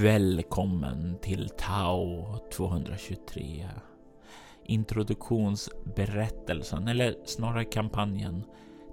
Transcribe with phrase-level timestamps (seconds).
[0.00, 3.68] Välkommen till Tau 223.
[4.64, 8.44] Introduktionsberättelsen, eller snarare kampanjen,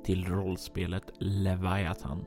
[0.03, 2.25] till rollspelet Leviathan.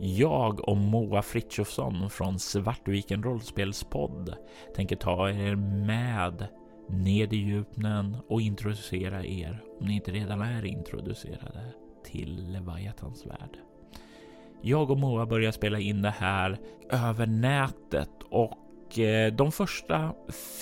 [0.00, 4.34] Jag och Moa Fritjofsson från Svartviken rollspelspodd
[4.74, 5.54] tänker ta er
[5.86, 6.46] med
[6.88, 11.74] ned i djupnen och introducera er, om ni inte redan är introducerade,
[12.04, 13.58] till Leviathans värld.
[14.66, 16.58] Jag och Moa börjar spela in det här
[16.90, 20.12] över nätet och eh, de första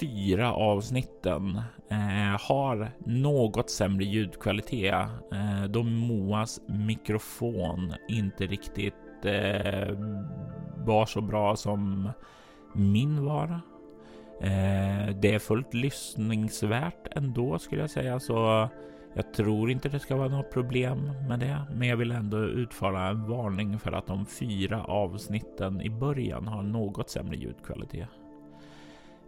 [0.01, 4.95] fyra avsnitten eh, har något sämre ljudkvalitet
[5.33, 8.95] eh, då Moas mikrofon inte riktigt
[10.77, 12.11] var så bra som
[12.75, 13.61] min var.
[15.21, 18.69] Det är fullt lyssningsvärt ändå skulle jag säga, så
[19.15, 23.09] jag tror inte det ska vara något problem med det, men jag vill ändå utföra
[23.09, 28.09] en varning för att de fyra avsnitten i början har något sämre ljudkvalitet.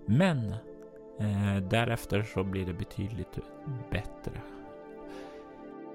[0.07, 0.55] Men
[1.21, 3.39] eh, därefter så blir det betydligt
[3.91, 4.41] bättre.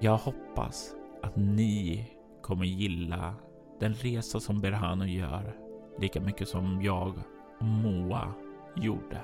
[0.00, 2.06] Jag hoppas att ni
[2.42, 3.34] kommer gilla
[3.80, 5.56] den resa som Berhanu gör
[5.98, 7.14] lika mycket som jag
[7.58, 8.32] och Moa
[8.76, 9.20] gjorde.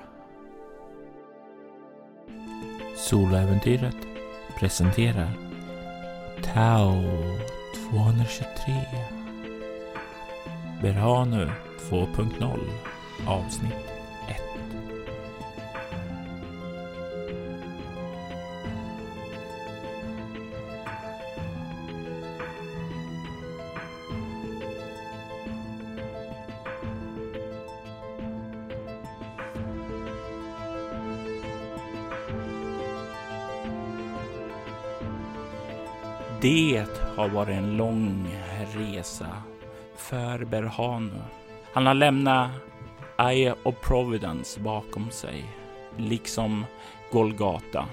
[2.95, 4.16] Soloäventyret
[4.57, 5.31] presenterar
[6.41, 7.03] Tao
[7.91, 8.87] 223
[10.81, 11.47] Berhanu
[11.89, 12.59] 2.0
[13.27, 13.96] avsnitt
[37.17, 38.35] har varit en lång
[38.75, 39.27] resa
[39.95, 41.21] för Berhanu.
[41.73, 42.51] Han har lämnat
[43.19, 45.45] Eye of Providence bakom sig,
[45.97, 46.65] liksom
[47.11, 47.85] Golgata.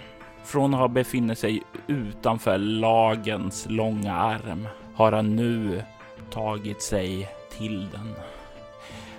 [0.44, 5.82] Från att ha befunnit sig utanför lagens långa arm har han nu
[6.30, 8.14] tagit sig till den.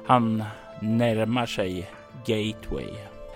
[0.06, 0.44] Han
[0.82, 1.90] närmar sig
[2.26, 2.90] Gateway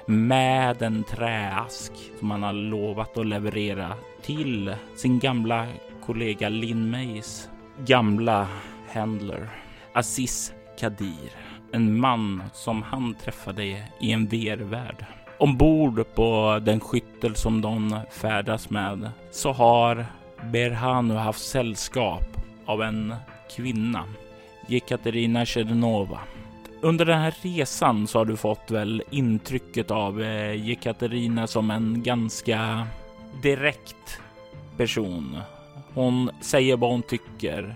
[0.05, 5.67] med en träask som han har lovat att leverera till sin gamla
[6.09, 7.49] kollega Lin Mays
[7.85, 8.47] gamla
[8.93, 9.49] handler
[9.93, 11.31] Aziz Kadir.
[11.71, 13.63] En man som han träffade
[13.99, 15.05] i en VR-värld.
[15.37, 20.05] Ombord på den skyttel som de färdas med så har
[20.51, 23.15] Berhanu haft sällskap av en
[23.55, 24.03] kvinna,
[24.67, 26.19] Jekaterina Chernova.
[26.81, 32.03] Under den här resan så har du fått väl intrycket av eh, Jekaterina som en
[32.03, 32.87] ganska
[33.41, 34.21] direkt
[34.77, 35.37] person.
[35.99, 37.75] Hon säger vad hon tycker.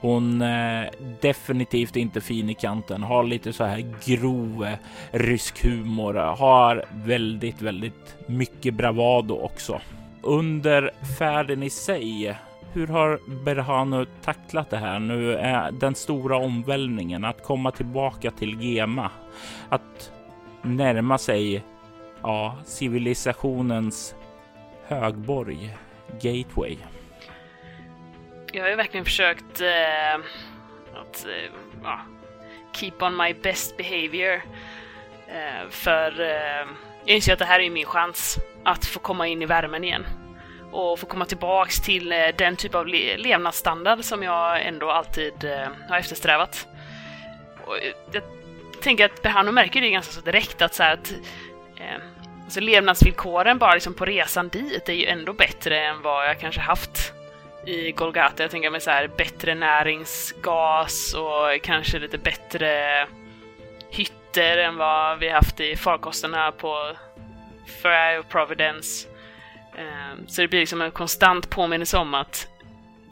[0.00, 0.90] Hon är
[1.20, 4.78] definitivt inte fin i kanten, har lite så här grov eh,
[5.10, 9.80] rysk humor, har väldigt, väldigt mycket bravado också.
[10.22, 12.36] Under färden i sig,
[12.72, 15.34] hur har Berhanu tacklat det här nu?
[15.34, 19.10] Är den stora omvälvningen att komma tillbaka till Gema,
[19.68, 20.10] att
[20.62, 21.64] närma sig
[22.22, 24.14] ja, civilisationens
[24.86, 25.76] högborg,
[26.20, 26.78] Gateway.
[28.54, 30.14] Jag har ju verkligen försökt uh,
[30.94, 31.26] att
[31.84, 32.00] uh,
[32.72, 34.42] keep on my best behavior.
[35.28, 36.20] Uh, för
[37.04, 40.06] jag inser att det här är min chans att få komma in i värmen igen.
[40.72, 42.08] Och få komma tillbaks till
[42.38, 45.44] den typ av le levnadsstandard som jag ändå alltid
[45.88, 46.66] har eftersträvat.
[47.66, 47.76] Och
[48.12, 48.22] jag
[48.82, 51.12] tänker att Behano märker det ganska så direkt att så att
[52.44, 56.60] alltså levnadsvillkoren bara liksom på resan dit är ju ändå bättre än vad jag kanske
[56.60, 57.12] haft
[57.66, 58.42] i Golgata.
[58.42, 63.06] Jag tänker mig så här bättre näringsgas och kanske lite bättre
[63.90, 66.96] hytter än vad vi haft i farkosterna på
[67.82, 69.08] Fry och Providence.
[69.78, 72.48] Ehm, så det blir liksom en konstant påminnelse om att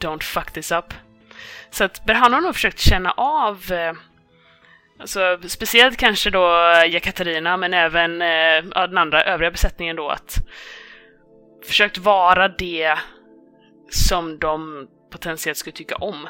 [0.01, 0.95] don't fuck this up.
[1.71, 3.93] Så att Berhan har nog försökt känna av eh,
[5.01, 10.39] Alltså, speciellt kanske då Jekaterina, men även eh, den andra övriga besättningen då att
[11.67, 12.99] försökt vara det
[13.91, 16.29] som de potentiellt skulle tycka om.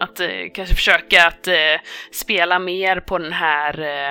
[0.00, 1.80] Att eh, kanske försöka att eh,
[2.12, 4.10] spela mer på den här eh,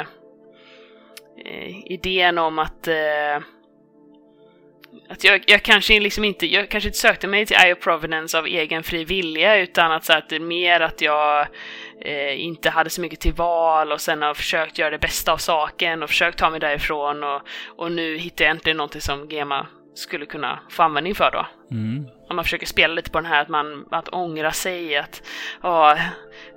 [1.45, 3.39] eh idén om att eh,
[5.09, 7.75] att jag, jag, kanske liksom inte, jag kanske inte sökte mig till I.O.
[7.75, 11.47] Providence av egen fri vilja utan att, så att det är mer att jag
[12.01, 15.37] eh, inte hade så mycket till val och sen har försökt göra det bästa av
[15.37, 19.67] saken och försökt ta mig därifrån och, och nu hittar jag äntligen någonting som Gema
[19.95, 21.45] skulle kunna få användning för då.
[21.71, 22.07] Mm.
[22.29, 25.23] om man försöker spela lite på den här att man att ångra sig, att
[25.61, 25.97] ja,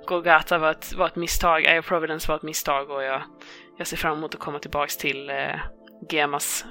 [0.07, 3.21] Golgata var ett, var ett misstag, Eye of Providence var ett misstag och jag,
[3.77, 5.35] jag ser fram emot att komma tillbaks till eh,
[6.09, 6.65] Gemas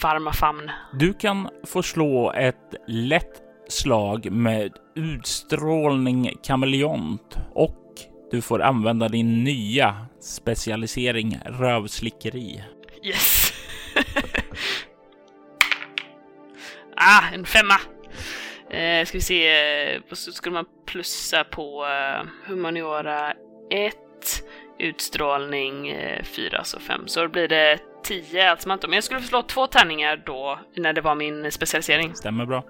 [0.00, 0.70] varma famn.
[0.92, 7.78] Du kan få slå ett lätt slag med utstrålning kameleont och
[8.30, 12.64] du får använda din nya specialisering rövslickeri.
[13.04, 13.41] Yes!
[17.02, 17.80] Ah, en femma!
[18.70, 23.32] Eh, ska vi se, så skulle man plussa på uh, humaniora
[23.70, 23.94] 1,
[24.78, 27.08] utstrålning 4, uh, så 5.
[27.08, 28.82] Så då blir det 10 allt som allt.
[28.82, 32.14] Men jag skulle få slå två tärningar då, när det var min specialisering.
[32.14, 32.64] Stämmer bra.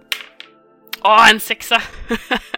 [1.03, 1.83] Åh, en sexa!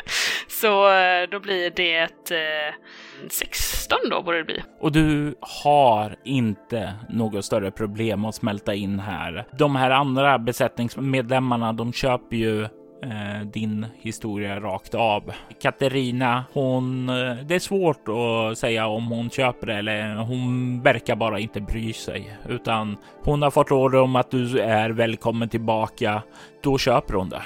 [0.65, 4.63] så eh, då blir det ett eh, 16 då borde det bli.
[4.81, 9.47] Och du har inte något större problem att smälta in här.
[9.59, 15.33] De här andra besättningsmedlemmarna, de köper ju eh, din historia rakt av.
[15.63, 17.07] Katarina, hon,
[17.47, 21.93] det är svårt att säga om hon köper det eller hon verkar bara inte bry
[21.93, 26.23] sig, utan hon har fått råd om att du är välkommen tillbaka.
[26.63, 27.43] Då köper hon det.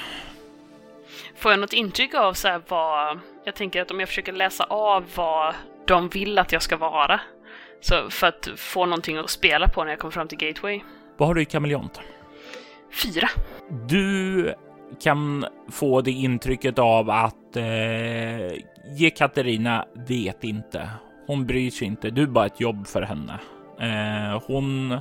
[1.38, 4.64] Får jag något intryck av så här vad, jag tänker att om jag försöker läsa
[4.64, 5.55] av vad
[5.87, 7.20] de vill att jag ska vara,
[7.81, 10.81] så för att få någonting att spela på när jag kommer fram till Gateway.
[11.17, 12.00] Vad har du i kameleont?
[13.02, 13.29] Fyra.
[13.88, 14.55] Du
[15.02, 20.91] kan få det intrycket av att eh, Katarina vet inte.
[21.26, 22.11] Hon bryr sig inte.
[22.11, 23.38] Du är bara ett jobb för henne.
[23.81, 24.99] Eh, hon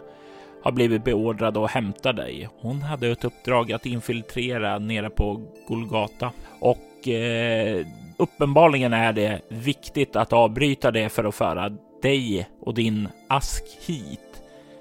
[0.64, 2.50] har blivit beordrad att hämta dig.
[2.62, 7.86] Hon hade ett uppdrag att infiltrera nere på Golgata och eh,
[8.18, 11.70] uppenbarligen är det viktigt att avbryta det för att föra
[12.02, 14.20] dig och din ask hit.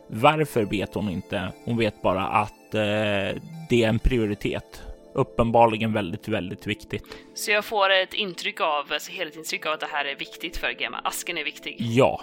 [0.09, 1.53] Varför vet hon inte.
[1.65, 4.83] Hon vet bara att eh, det är en prioritet.
[5.15, 7.05] Uppenbarligen väldigt, väldigt viktigt.
[7.35, 10.81] Så jag får ett intryck av, alltså helhetsintryck av att det här är viktigt för
[10.81, 11.01] Gemma.
[11.05, 11.77] Asken är viktig.
[11.79, 12.21] Ja,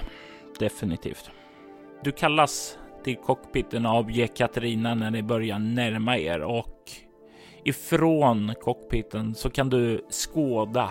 [0.59, 1.31] definitivt.
[2.03, 6.91] Du kallas till cockpiten av Jekaterina när ni börjar närma er och
[7.63, 10.89] ifrån cockpiten så kan du skåda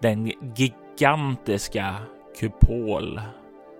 [0.00, 1.96] den gigantiska
[2.40, 3.20] kupol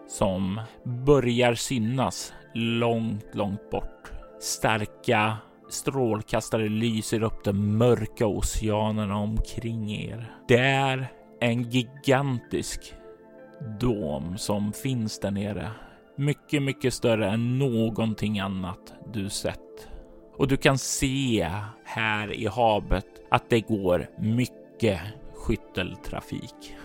[0.08, 4.10] som börjar synas långt, långt bort.
[4.40, 5.36] Starka
[5.69, 10.34] strålkastare lyser upp de mörka oceanerna omkring er.
[10.48, 11.06] Det är
[11.40, 12.94] en gigantisk
[13.81, 15.70] dom som finns där nere
[16.16, 19.88] mycket, mycket större än någonting annat du sett.
[20.37, 21.50] Och du kan se
[21.84, 25.00] här i havet att det går mycket
[25.34, 26.76] skytteltrafik.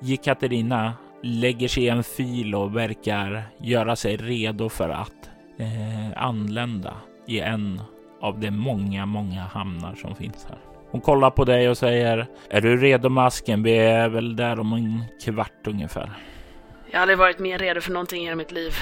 [0.00, 6.94] Jekaterina lägger sig i en fil och verkar göra sig redo för att eh, anlända
[7.26, 7.80] i en
[8.20, 10.58] av de många, många hamnar som finns här.
[10.90, 13.62] Hon kollar på dig och säger Är du redo masken?
[13.62, 16.12] Vi är väl där om en kvart ungefär.
[16.92, 18.72] Jag har aldrig varit mer redo för någonting i hela mitt liv.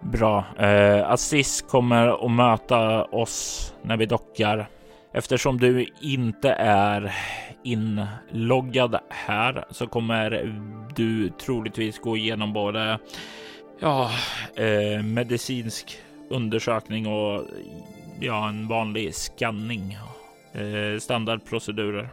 [0.00, 0.44] Bra.
[0.58, 4.66] Eh, Assis kommer att möta oss när vi dockar.
[5.12, 7.14] Eftersom du inte är
[7.64, 10.54] inloggad här så kommer
[10.96, 12.98] du troligtvis gå igenom både
[13.80, 14.10] ja,
[14.56, 15.98] eh, medicinsk
[16.30, 17.44] undersökning och
[18.20, 19.98] ja, en vanlig skanning.
[20.52, 22.08] Eh, standardprocedurer.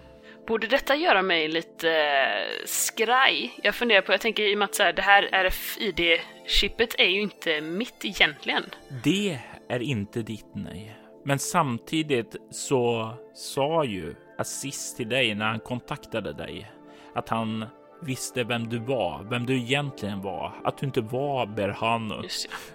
[0.47, 3.53] Borde detta göra mig lite eh, skraj?
[3.63, 7.07] Jag funderar på, jag tänker i och med att så här, det här RFID-chippet är
[7.07, 8.63] ju inte mitt egentligen.
[9.03, 10.97] Det är inte ditt nej.
[11.25, 16.71] Men samtidigt så sa ju Assis till dig när han kontaktade dig
[17.15, 17.65] att han
[18.01, 22.27] visste vem du var, vem du egentligen var, att du inte var Berhanu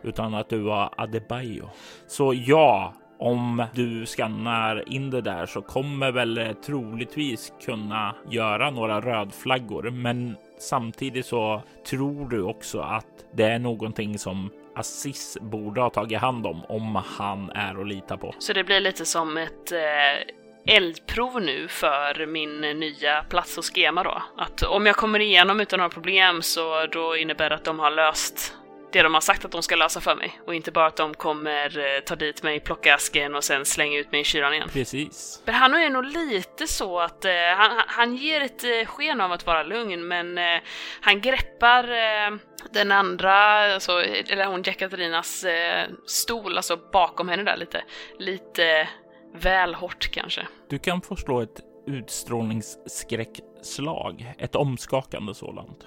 [0.02, 1.70] utan att du var Adebayo.
[2.06, 8.70] Så ja, om du skannar in det där så kommer väl eh, troligtvis kunna göra
[8.70, 9.90] några rödflaggor.
[9.90, 16.18] Men samtidigt så tror du också att det är någonting som Assis borde ha tagit
[16.18, 18.34] hand om om han är att lita på.
[18.38, 24.02] Så det blir lite som ett eh, eldprov nu för min nya plats och schema
[24.02, 24.22] då?
[24.36, 27.90] Att om jag kommer igenom utan några problem så då innebär det att de har
[27.90, 28.56] löst
[28.92, 31.14] det de har sagt att de ska lösa för mig och inte bara att de
[31.14, 34.68] kommer eh, ta dit mig, plocka asken och sen slänga ut mig i kylan igen.
[34.72, 35.42] Precis.
[35.44, 39.46] Berhano är nog lite så att eh, han, han ger ett eh, sken av att
[39.46, 40.60] vara lugn men eh,
[41.00, 42.30] han greppar eh,
[42.70, 43.34] den andra,
[43.74, 47.84] alltså, eller hon Jekatarinas eh, stol, alltså bakom henne där lite,
[48.18, 48.88] lite
[49.34, 50.46] väl hårt kanske.
[50.68, 55.86] Du kan få slå ett utstrålningsskräckslag, ett omskakande sådant.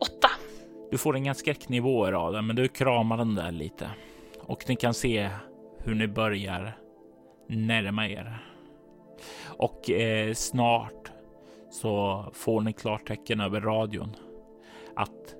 [0.00, 0.30] Åtta.
[0.90, 3.90] Du får inga skräcknivåer av den, men du kramar den där lite
[4.40, 5.30] och ni kan se
[5.78, 6.78] hur ni börjar
[7.48, 8.38] närma er.
[9.46, 11.10] och eh, snart
[11.70, 14.16] så får ni klartecken över radion
[14.96, 15.34] att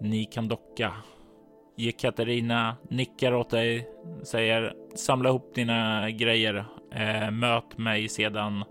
[0.00, 0.92] ni kan docka.
[1.76, 3.88] Ge Katarina nickar åt dig,
[4.22, 6.64] säger samla ihop dina grejer.
[6.94, 8.64] Eh, möt mig sedan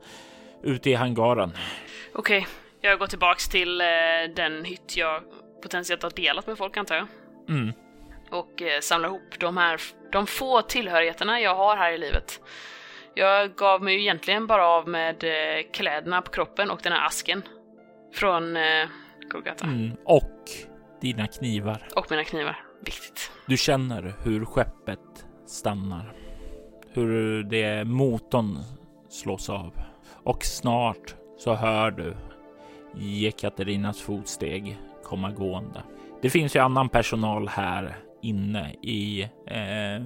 [0.63, 1.51] ute i hangaren.
[2.13, 2.51] Okej, okay.
[2.81, 3.87] jag går tillbaks till eh,
[4.35, 5.23] den hytt jag
[5.67, 7.07] potentiellt har delat med folk antar jag.
[7.49, 7.73] Mm.
[8.31, 9.81] Och eh, samlar ihop de här,
[10.11, 12.41] de få tillhörigheterna jag har här i livet.
[13.13, 17.05] Jag gav mig ju egentligen bara av med eh, kläderna på kroppen och den här
[17.05, 17.41] asken.
[18.13, 18.87] Från eh,
[19.31, 19.65] Golgata.
[19.65, 19.91] Mm.
[20.05, 20.49] Och
[21.01, 21.87] dina knivar.
[21.95, 22.65] Och mina knivar.
[22.85, 23.31] Viktigt.
[23.45, 26.13] Du känner hur skeppet stannar.
[26.91, 28.59] Hur det motorn
[29.09, 29.73] slås av.
[30.23, 32.17] Och snart så hör du
[32.95, 35.83] Jekaterinas fotsteg komma gående.
[36.21, 40.05] Det finns ju annan personal här inne i eh,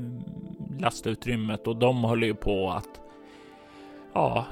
[0.79, 3.01] lastutrymmet och de håller ju på att
[4.13, 4.45] ja,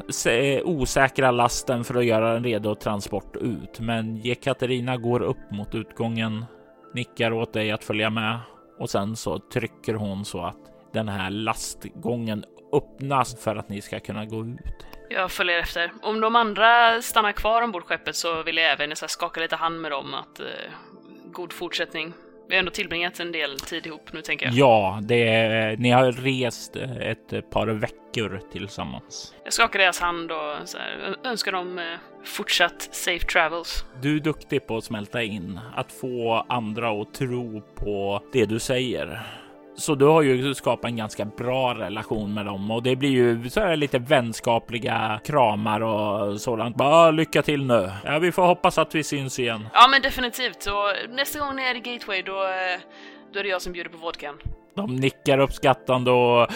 [0.63, 3.79] osäkra lasten för att göra den redo transport ut.
[3.79, 6.45] Men Jekaterina går upp mot utgången,
[6.93, 8.39] nickar åt dig att följa med
[8.79, 10.57] och sen så trycker hon så att
[10.93, 14.85] den här lastgången öppnas för att ni ska kunna gå ut.
[15.09, 15.91] Jag följer efter.
[16.01, 19.81] Om de andra stannar kvar ombord skeppet så vill jag även så skaka lite hand
[19.81, 20.45] med dem att eh,
[21.31, 22.13] god fortsättning.
[22.49, 24.55] Vi har ändå tillbringat en del tid ihop nu tänker jag.
[24.55, 29.35] Ja, det är, ni har rest ett par veckor tillsammans.
[29.43, 31.85] Jag skakar deras hand och så här, önskar dem eh,
[32.23, 33.85] fortsatt safe travels.
[34.01, 38.59] Du är duktig på att smälta in, att få andra att tro på det du
[38.59, 39.21] säger.
[39.79, 43.49] Så du har ju skapat en ganska bra relation med dem och det blir ju
[43.49, 46.75] så här lite vänskapliga kramar och sådant.
[46.75, 47.91] Bara lycka till nu.
[48.05, 49.67] Ja, vi får hoppas att vi syns igen.
[49.73, 50.63] Ja, men definitivt.
[50.63, 52.79] Så nästa gång ni är i Gateway, då, eh,
[53.33, 54.35] då är det jag som bjuder på vodkan.
[54.75, 56.47] De nickar uppskattande och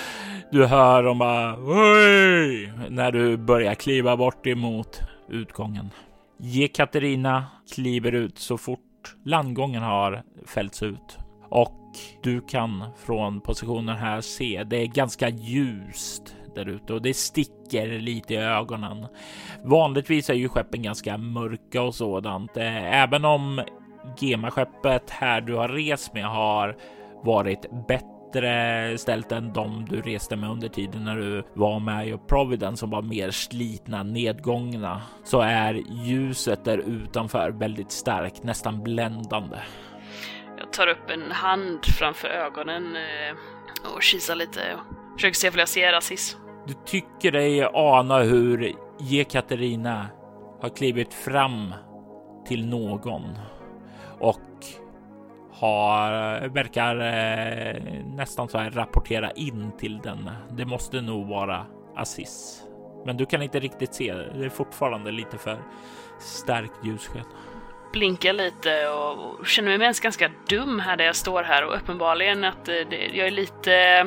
[0.52, 2.74] du hör dem bara Oj!
[2.90, 5.90] när du börjar kliva bort emot utgången.
[6.38, 8.80] Ge Katarina kliver ut så fort
[9.26, 11.18] landgången har fällts ut
[11.50, 11.83] och
[12.22, 18.00] du kan från positionen här se det är ganska ljust där ute och det sticker
[18.00, 19.08] lite i ögonen.
[19.64, 22.58] Vanligtvis är ju skeppen ganska mörka och sådant.
[22.58, 23.62] Eh, även om
[24.20, 26.78] Gema-skeppet här du har rest med har
[27.24, 32.18] varit bättre ställt än de du reste med under tiden när du var med i
[32.28, 39.58] Providence som var mer slitna, nedgångna, så är ljuset där utanför väldigt starkt, nästan bländande.
[40.74, 45.70] Tar upp en hand framför ögonen eh, och kisar lite och försöker se om jag
[45.70, 46.38] ser Aziz.
[46.68, 50.08] Du tycker dig ana hur Jekaterina
[50.62, 51.74] har klivit fram
[52.48, 53.24] till någon
[54.20, 54.40] och
[55.52, 56.12] har,
[56.48, 60.30] verkar eh, nästan så här rapportera in till den.
[60.52, 61.66] Det måste nog vara
[61.96, 62.64] Aziz.
[63.06, 64.14] Men du kan inte riktigt se.
[64.14, 65.58] Det är fortfarande lite för
[66.20, 67.26] starkt ljussken
[67.94, 72.44] blinkar lite och känner mig mest ganska dum här där jag står här och uppenbarligen
[72.44, 72.76] att eh,
[73.14, 74.06] jag är lite eh,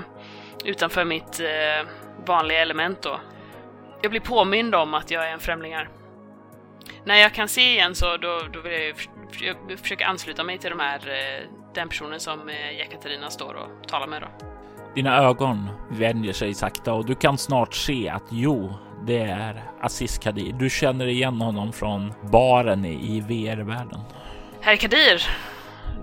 [0.64, 1.88] utanför mitt eh,
[2.26, 3.20] vanliga element då.
[4.02, 5.88] Jag blir påmind om att jag är en främling här.
[7.04, 8.94] När jag kan se igen så då, då vill jag,
[9.40, 11.00] jag försöka ansluta mig till de här,
[11.74, 14.28] den personen som Jekaterina står och talar med då.
[14.94, 18.74] Dina ögon vänjer sig sakta och du kan snart se att jo,
[19.06, 20.52] det är Aziz Kadir.
[20.52, 24.00] Du känner igen honom från baren i VR-världen.
[24.60, 25.22] Herr Kadir,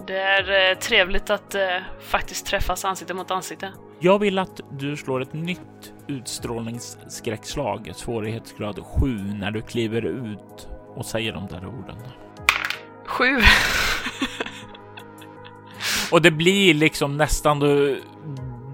[0.08, 1.62] det är eh, trevligt att eh,
[2.02, 3.72] faktiskt träffas ansikte mot ansikte.
[4.00, 9.08] Jag vill att du slår ett nytt utstrålningsskräckslag, svårighetsgrad 7,
[9.40, 11.98] när du kliver ut och säger de där orden.
[13.06, 13.26] 7.
[16.12, 18.02] och det blir liksom nästan du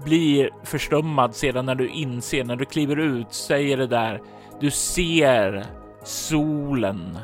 [0.04, 4.20] blir förstummad sedan när du inser, när du kliver ut, säger det där.
[4.60, 5.66] Du ser
[6.04, 7.18] solen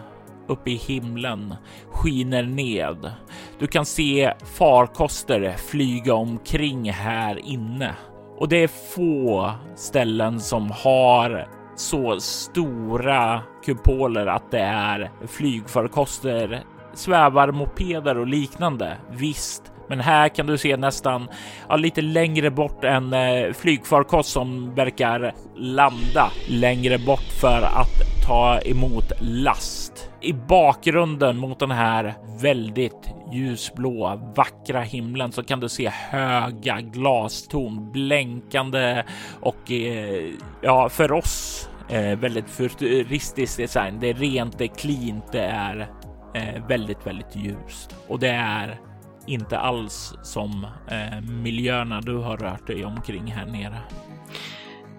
[0.49, 1.55] uppe i himlen
[1.91, 3.13] skiner ned.
[3.59, 7.95] Du kan se farkoster flyga omkring här inne
[8.39, 16.65] och det är få ställen som har så stora kupoler att det är flygfarkoster,
[16.95, 18.97] svävarmopeder och liknande.
[19.11, 21.29] Visst, men här kan du se nästan
[21.69, 28.61] ja, lite längre bort en eh, flygfarkost som verkar landa längre bort för att ta
[28.65, 30.11] emot last.
[30.21, 37.93] I bakgrunden mot den här väldigt ljusblå, vackra himlen så kan du se höga glastorn
[37.93, 39.03] blänkande
[39.41, 40.31] och eh,
[40.63, 43.99] ja, för oss eh, väldigt futuristisk design.
[44.01, 45.89] Det är rent, det är cleant, det är
[46.35, 48.81] eh, väldigt, väldigt ljust och det är
[49.27, 53.79] inte alls som eh, miljöerna du har rört dig omkring här nere.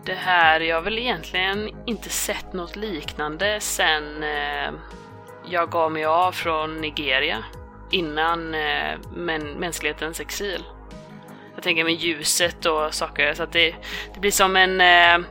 [0.06, 4.74] Det här, jag har väl egentligen inte sett något liknande sen eh,
[5.50, 7.44] jag gav mig av från Nigeria
[7.92, 10.64] innan eh, men, mänsklighetens exil.
[11.56, 13.76] Jag tänker med ljuset och saker, så att det,
[14.14, 15.28] det blir som en eh,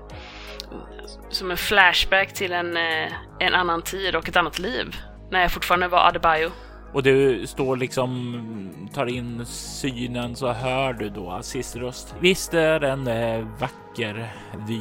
[1.31, 4.97] som en flashback till en, eh, en annan tid och ett annat liv.
[5.31, 6.51] När jag fortfarande var Adebayo.
[6.97, 12.15] Och du står liksom, tar in synen så hör du då Assis röst.
[12.21, 14.33] Visst är den eh, vacker
[14.69, 14.81] vy,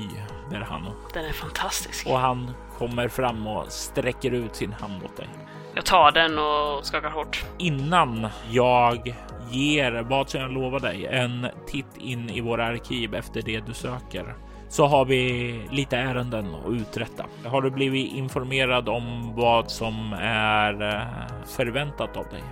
[0.49, 0.91] Berhano.
[1.13, 2.07] Den är fantastisk.
[2.07, 5.29] Och han kommer fram och sträcker ut sin hand åt dig.
[5.75, 7.45] Jag tar den och skakar hårt.
[7.57, 9.15] Innan jag
[9.51, 13.73] ger vad som jag lovar dig en titt in i våra arkiv efter det du
[13.73, 14.35] söker
[14.75, 17.25] så har vi lite ärenden att uträtta.
[17.45, 21.01] Har du blivit informerad om vad som är eh,
[21.45, 22.43] förväntat av dig?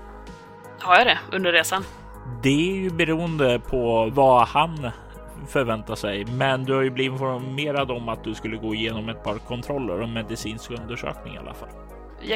[0.80, 1.84] Har jag det under resan?
[2.44, 4.90] Det är ju beroende på vad han
[5.48, 9.24] förväntar sig, men du har ju blivit informerad om att du skulle gå igenom ett
[9.24, 11.83] par kontroller och medicinsk undersökning i alla fall.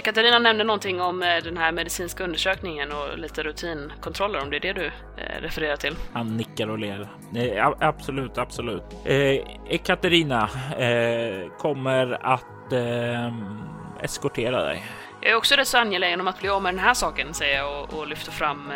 [0.04, 4.60] Katarina nämnde någonting om eh, den här medicinska undersökningen och lite rutinkontroller, om det är
[4.60, 5.96] det du eh, refererar till.
[6.14, 7.10] Han nickar och ler.
[7.36, 8.84] Eh, absolut, absolut.
[9.06, 13.34] Eh, Katarina eh, kommer att eh,
[14.02, 14.84] eskortera dig.
[15.22, 17.58] Jag är också rätt så angelägen om att bli av med den här saken, säger
[17.58, 18.72] jag och, och lyfter fram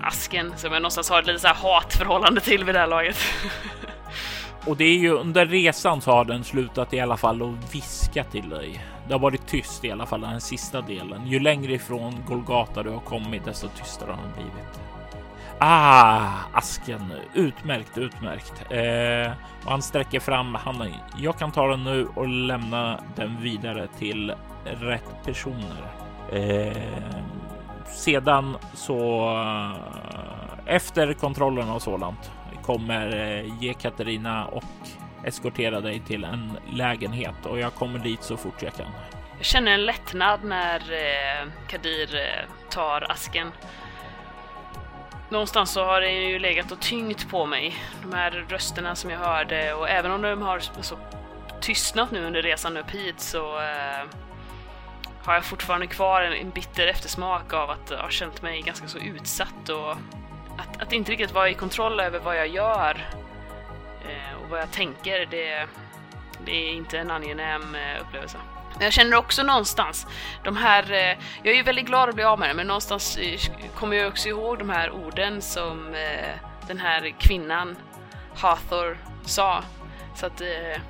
[0.00, 3.16] asken som jag någonstans har ett lite så här hatförhållande till vid det här laget.
[4.66, 8.24] och det är ju under resan så har den slutat i alla fall att viska
[8.24, 8.80] till dig.
[9.08, 11.26] Det har varit tyst i alla fall den sista delen.
[11.26, 14.80] Ju längre ifrån Golgata du har kommit, desto tystare har den blivit.
[15.58, 17.12] Ah, asken.
[17.34, 18.72] Utmärkt, utmärkt.
[18.72, 19.32] Eh,
[19.64, 20.92] och han sträcker fram handen.
[21.16, 24.32] Jag kan ta den nu och lämna den vidare till
[24.64, 25.92] rätt personer.
[26.32, 26.76] Eh,
[27.86, 32.30] sedan så eh, efter kontrollen och sådant
[32.62, 34.64] kommer eh, ge Katarina och
[35.24, 38.86] eskortera dig till en lägenhet och jag kommer dit så fort jag kan.
[39.36, 43.52] Jag känner en lättnad när eh, Kadir eh, tar asken.
[45.30, 49.18] Någonstans så har det ju legat och tyngt på mig, de här rösterna som jag
[49.18, 50.98] hörde och även om de har så
[51.60, 54.04] tystnat nu under resan upp hit så eh,
[55.24, 58.98] har jag fortfarande kvar en, en bitter eftersmak av att ha känt mig ganska så
[58.98, 59.92] utsatt och
[60.58, 63.06] att, att inte riktigt vara i kontroll över vad jag gör
[64.08, 65.66] Eh, och vad jag tänker, det,
[66.44, 68.38] det är inte en angenäm eh, upplevelse.
[68.74, 70.06] Men jag känner också någonstans,
[70.44, 73.16] de här, eh, jag är ju väldigt glad att bli av med det, men någonstans
[73.16, 73.40] eh,
[73.74, 76.34] kommer jag också ihåg de här orden som eh,
[76.66, 77.76] den här kvinnan,
[78.36, 79.62] Hathor, sa.
[80.14, 80.80] Så att eh,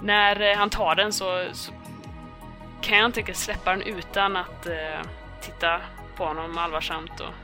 [0.00, 1.72] när eh, han tar den så, så
[2.80, 5.00] kan jag inte släppa den utan att eh,
[5.40, 5.80] titta
[6.16, 7.20] på honom allvarsamt.
[7.20, 7.34] Och,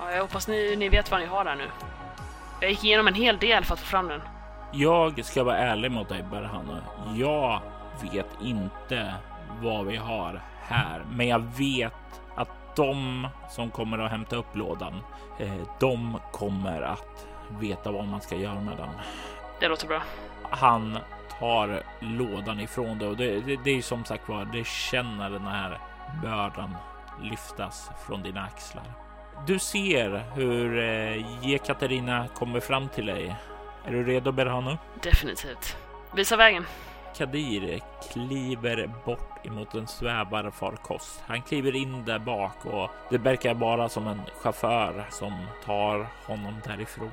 [0.00, 1.68] ja, jag hoppas ni, ni vet vad ni har där nu.
[2.60, 4.20] Jag gick igenom en hel del för att få fram den.
[4.72, 6.80] Jag ska vara ärlig mot dig Berhanu.
[7.16, 7.60] Jag
[8.02, 9.14] vet inte
[9.62, 11.92] vad vi har här, men jag vet
[12.34, 15.00] att de som kommer att hämta upp lådan,
[15.38, 17.26] eh, de kommer att
[17.60, 18.88] veta vad man ska göra med den.
[19.60, 20.02] Det låter bra.
[20.50, 20.98] Han
[21.38, 25.46] tar lådan ifrån dig och det, det, det är som sagt var, det känner den
[25.46, 25.78] här
[26.22, 26.76] bördan
[27.22, 29.03] lyftas från dina axlar.
[29.46, 33.36] Du ser hur eh, Jekaterina kommer fram till dig.
[33.86, 34.76] Är du redo Berhanu?
[35.02, 35.76] Definitivt.
[36.14, 36.64] Visa vägen.
[37.16, 37.80] Kadir
[38.12, 41.22] kliver bort emot en svävarfarkost.
[41.26, 45.32] Han kliver in där bak och det verkar bara som en chaufför som
[45.64, 47.10] tar honom därifrån.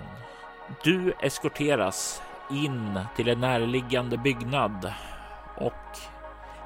[0.83, 4.93] Du eskorteras in till en närliggande byggnad
[5.57, 5.97] och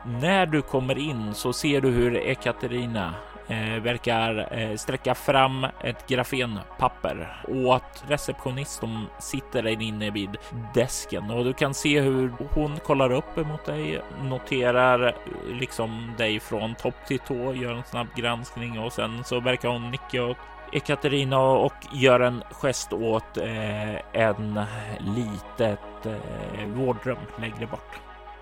[0.05, 3.13] när du kommer in så ser du hur Ekaterina
[3.47, 10.37] eh, verkar eh, sträcka fram ett grafenpapper åt receptionist som sitter där inne vid
[10.73, 15.13] desken och du kan se hur hon kollar upp emot dig, noterar eh,
[15.59, 19.91] liksom dig från topp till tå, gör en snabb granskning och sen så verkar hon
[19.91, 20.37] nicka åt
[20.71, 24.59] Ekaterina och gör en gest åt eh, en
[24.99, 27.99] litet eh, vårdrum längre bort.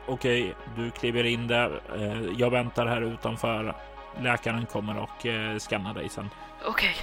[0.07, 1.81] Okej, du kliver in där.
[1.95, 3.75] Eh, jag väntar här utanför.
[4.21, 6.29] Läkaren kommer och eh, skannar dig sen.
[6.65, 6.95] Okej.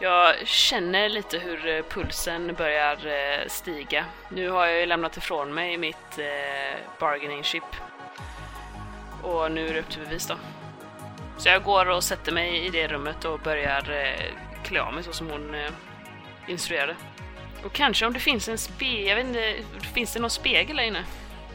[0.00, 4.04] Jag känner lite hur eh, pulsen börjar eh, stiga.
[4.28, 6.18] Nu har jag ju lämnat ifrån mig mitt
[7.00, 7.76] bargaining chip.
[9.22, 10.34] Och nu är det upp till bevis då.
[11.38, 14.16] Så jag går och sätter mig i det rummet och börjar
[14.64, 15.56] klä av mig så som hon
[16.48, 16.96] instruerade.
[17.64, 19.54] Och kanske om det finns en spegel, jag vet inte,
[19.94, 21.04] finns det någon spegel där inne?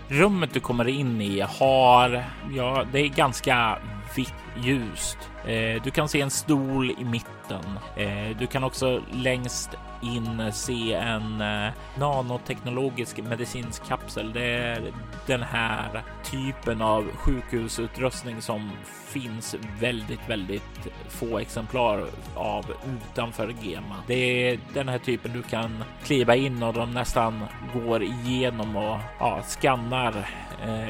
[0.08, 2.24] Rummet du kommer in i har,
[2.56, 3.78] ja, det är ganska
[4.16, 5.18] vitt ljust.
[5.46, 7.80] Eh, du kan se en stol i mitten.
[7.96, 9.70] Eh, du kan också längst
[10.02, 14.34] in se en eh, nanoteknologisk medicinsk kapsel.
[14.34, 14.92] Det är
[15.28, 18.72] den här typen av sjukhusutrustning som
[19.08, 23.96] finns väldigt, väldigt få exemplar av utanför GEMA.
[24.08, 27.44] Det är den här typen du kan kliva in och de nästan
[27.74, 30.30] går igenom och ja, skannar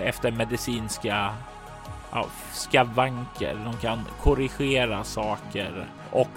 [0.04, 1.34] efter medicinska
[2.12, 3.56] ja, skavanker.
[3.66, 6.28] De kan korrigera saker och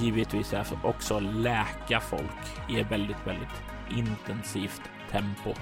[0.00, 3.62] givetvis också läka folk i ett väldigt, väldigt
[3.96, 5.54] intensivt tempo.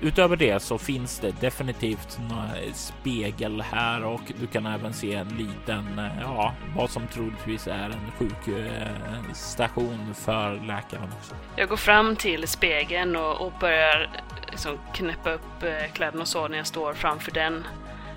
[0.00, 5.28] Utöver det så finns det definitivt en spegel här och du kan även se en
[5.28, 11.34] liten, eh, ja, vad som troligtvis är en sjukstation för läkaren också.
[11.56, 16.28] Jag går fram till spegeln och, och börjar eh, liksom knäppa upp eh, kläderna och
[16.28, 17.64] så när jag står framför den.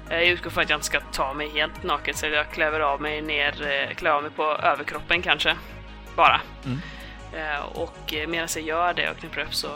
[0.09, 2.79] Eh, jag utgår från att jag inte ska ta mig helt naken så jag kläver
[2.79, 5.55] av mig ner, eh, klär av mig på överkroppen kanske.
[6.15, 6.41] Bara.
[6.65, 6.79] Mm.
[7.33, 9.69] Eh, och medan jag gör det och knäpper upp så,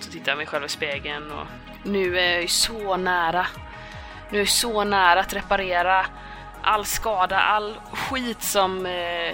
[0.00, 1.46] så tittar jag mig själv i spegeln och
[1.82, 3.46] nu är jag ju så nära.
[4.30, 6.06] Nu är jag så nära att reparera
[6.62, 8.86] all skada, all skit som,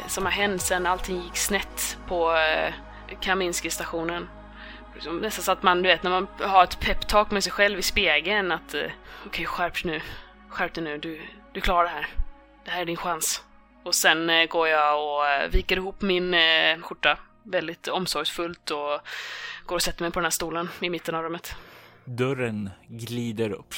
[0.06, 2.36] som har hänt sen allting gick snett på
[3.20, 4.28] Kaminski-stationen.
[5.20, 7.82] Nästan så att man, du vet, när man har ett peptalk med sig själv i
[7.82, 8.92] spegeln att okej,
[9.26, 10.00] okay, skärp nu
[10.54, 11.20] skärp dig nu, du,
[11.52, 12.08] du klarar det här.
[12.64, 13.42] Det här är din chans.
[13.82, 19.00] Och sen eh, går jag och eh, viker ihop min eh, skjorta väldigt omsorgsfullt och
[19.66, 21.54] går och sätter mig på den här stolen i mitten av rummet.
[22.04, 23.74] Dörren glider upp.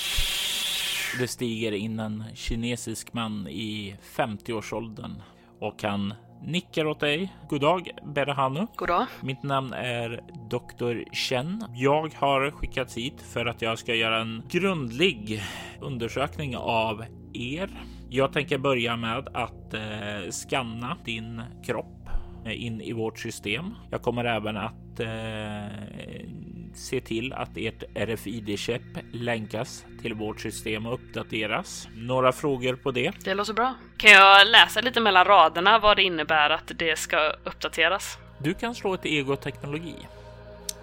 [1.19, 5.23] Det stiger in en kinesisk man i 50-årsåldern
[5.61, 7.33] och han nickar åt dig.
[7.49, 8.67] God dag Berhanu.
[8.77, 9.07] God dag.
[9.23, 10.21] Mitt namn är
[10.51, 11.15] Dr.
[11.15, 11.65] Chen.
[11.75, 15.43] Jag har skickats hit för att jag ska göra en grundlig
[15.81, 17.71] undersökning av er.
[18.11, 22.09] Jag tänker börja med att eh, skanna din kropp
[22.45, 23.75] eh, in i vårt system.
[23.91, 26.27] Jag kommer även att eh,
[26.77, 31.89] se till att ert RFID-chip länkas till vårt system och uppdateras.
[31.95, 33.13] Några frågor på det?
[33.25, 33.75] Det låter bra.
[33.97, 38.19] Kan jag läsa lite mellan raderna vad det innebär att det ska uppdateras?
[38.39, 39.95] Du kan slå ett egoteknologi.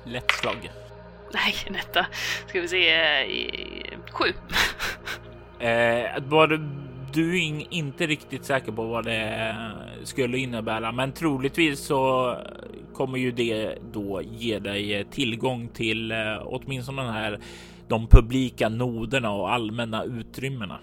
[0.06, 0.71] Lätt slag.
[1.34, 2.06] Nej, Netta.
[2.47, 2.95] Ska vi se.
[4.12, 4.34] Sju.
[5.65, 6.47] eh, var
[7.13, 9.56] du är inte riktigt säker på vad det
[10.03, 12.36] skulle innebära, men troligtvis så
[12.93, 17.39] kommer ju det då ge dig tillgång till eh, åtminstone den här
[17.88, 20.79] de publika noderna och allmänna utrymmena.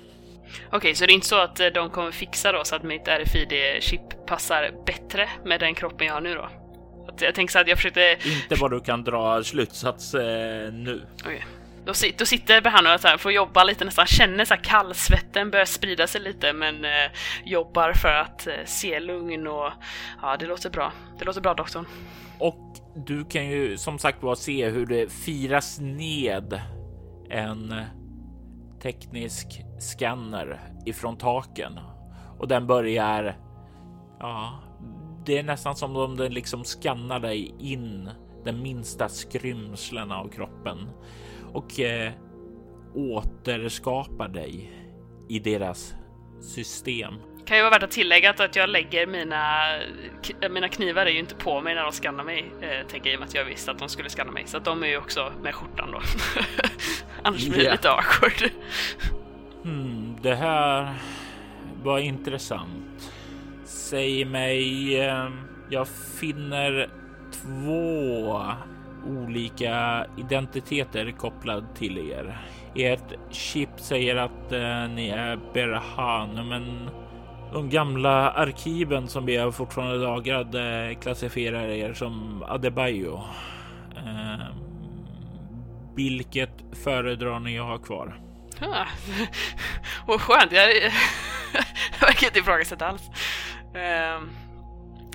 [0.66, 2.83] Okej, okay, så det är inte så att eh, de kommer fixa då så att
[2.83, 6.49] mitt RFID-chip passar bättre med den kroppen jag har nu då?
[7.20, 8.16] Jag tänker så att jag försökte...
[8.42, 11.03] Inte vad du kan dra slutsats eh, nu.
[11.20, 11.40] Okay.
[11.85, 15.51] Då, då sitter behandlaren och så här, får jobba lite nästan, känner så här kallsvetten
[15.51, 17.11] börjar sprida sig lite men eh,
[17.45, 19.73] jobbar för att eh, se lugn och
[20.23, 20.93] ja, det låter bra.
[21.19, 21.87] Det låter bra doktorn.
[22.38, 26.61] Och du kan ju som sagt var se hur det firas ned
[27.31, 27.75] en
[28.83, 29.47] teknisk
[29.79, 31.79] skanner ifrån taken
[32.38, 33.37] och den börjar.
[34.19, 34.62] Ja,
[35.27, 38.11] det är nästan som om den liksom skannar dig in
[38.45, 40.88] den minsta skrymslen av kroppen
[41.53, 42.13] och eh,
[42.95, 44.73] återskapar dig
[45.29, 45.95] i deras
[46.41, 47.15] system.
[47.45, 49.65] Kan ju vara värt att tillägga att jag lägger mina,
[50.51, 53.17] mina knivar är ju inte på mig när de skannar mig, eh, tänker jag i
[53.17, 54.47] och med att jag visste att de skulle skanna mig.
[54.47, 56.01] Så att de är ju också med skjortan då.
[57.23, 57.73] Annars blir det yeah.
[57.73, 58.51] lite awkward.
[59.63, 60.95] Hmm, det här
[61.83, 63.13] var intressant.
[63.65, 65.29] Säg mig, eh,
[65.71, 65.89] jag
[66.21, 66.91] finner
[67.33, 68.43] två
[69.07, 72.39] olika identiteter kopplad till er.
[72.75, 76.91] Ert chip säger att eh, ni är Berhan, men
[77.53, 83.21] de gamla arkiven som vi har fortfarande lagrade klassifierar er som Adebayo.
[83.97, 84.47] Eh,
[85.97, 88.21] vilket föredrar ni att ha kvar?
[88.61, 88.87] Ah,
[90.07, 90.69] vad skönt, jag,
[92.01, 93.11] jag verkar inte ifrågasätta alls.
[93.75, 94.31] Um,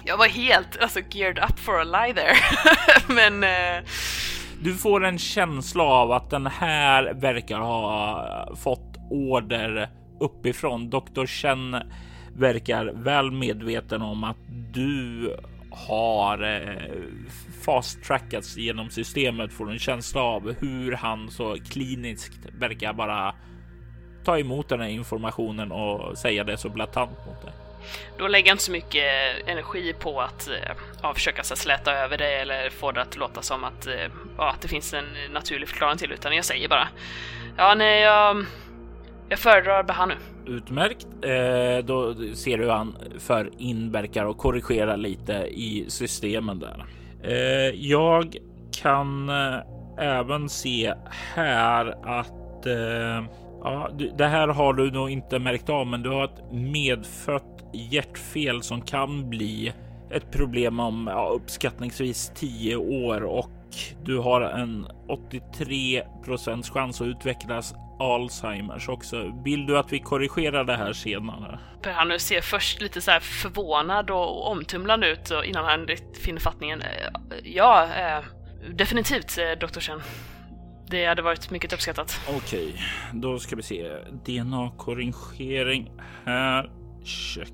[0.06, 2.36] jag var helt alltså, geared up for a lie there.
[3.16, 3.44] Men...
[3.44, 3.90] Uh...
[4.62, 9.90] Du får en känsla av att den här verkar ha fått order
[10.20, 10.90] uppifrån.
[10.90, 11.78] Doktor Chen
[12.36, 14.38] verkar väl medveten om att
[14.74, 15.36] du
[15.72, 16.94] har eh,
[17.62, 23.36] fast trackats genom systemet får en känsla av hur han så kliniskt verkar bara
[24.24, 27.65] ta emot den här informationen och säga det så blatant mot dig.
[28.18, 31.94] Då lägger jag inte så mycket eh, energi på att eh, ja, försöka så släta
[31.94, 33.94] över det eller få det att låta som att, eh,
[34.38, 36.88] ja, att det finns en naturlig förklaring till utan jag säger bara
[37.58, 38.46] Ja, nej, jag,
[39.30, 40.14] Jag föredrar Behanu.
[40.46, 41.08] Utmärkt.
[41.22, 46.86] Eh, då ser du hur han för inverkar och korrigerar lite i systemen där.
[47.24, 48.36] Eh, jag
[48.82, 49.60] kan eh,
[49.98, 50.94] även se
[51.36, 51.86] här
[52.20, 53.24] att eh,
[53.66, 58.64] ja, det här har du nog inte märkt av, men du har ett medfött hjärtfel
[58.64, 59.74] som kan bli
[60.12, 63.50] ett problem om ja, uppskattningsvis 10 år och
[64.04, 69.42] du har en 83 procents chans att utvecklas Alzheimers också.
[69.44, 71.60] Vill du att vi korrigerar det här senare?
[71.84, 75.88] Han ser först lite så här förvånad och omtumlande ut innan han
[76.24, 76.82] finner fattningen.
[76.82, 76.88] Eh,
[77.44, 78.24] ja, eh,
[78.74, 80.02] definitivt, eh, doktor Chen.
[80.90, 82.22] Det hade varit mycket uppskattat.
[82.30, 83.92] Okej, okay, då ska vi se.
[84.26, 85.92] DNA-korrigering
[86.26, 86.70] här.
[87.04, 87.52] Check.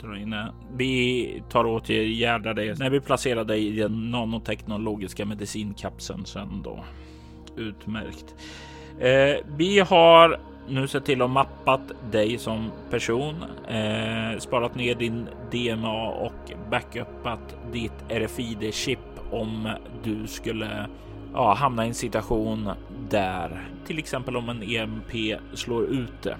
[0.00, 0.36] Dra in
[0.76, 6.84] Vi tar åtgärda det när vi placerar dig i den nanoteknologiska medicinkapseln sen då.
[7.56, 8.34] Utmärkt.
[9.00, 15.28] Eh, vi har nu sett till att mappat dig som person, eh, sparat ner din
[15.50, 18.98] DNA och backupat ditt RFID-chip
[19.30, 19.70] om
[20.02, 20.86] du skulle
[21.34, 22.70] ja, hamna i en situation
[23.08, 26.36] där till exempel om en EMP slår ut det.